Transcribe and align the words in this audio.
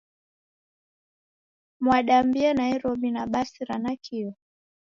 Mwadambie 1.79 2.53
Nairobi 2.53 3.11
na 3.11 3.27
basi 3.27 3.65
ra 3.65 3.77
nakio? 3.77 4.33